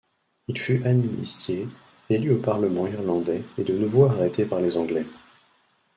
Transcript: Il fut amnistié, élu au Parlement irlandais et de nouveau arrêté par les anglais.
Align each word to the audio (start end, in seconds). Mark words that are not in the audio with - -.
Il 0.47 0.57
fut 0.57 0.83
amnistié, 0.83 1.67
élu 2.09 2.33
au 2.33 2.39
Parlement 2.39 2.87
irlandais 2.87 3.43
et 3.59 3.63
de 3.63 3.77
nouveau 3.77 4.05
arrêté 4.05 4.45
par 4.45 4.59
les 4.59 4.75
anglais. 4.75 5.05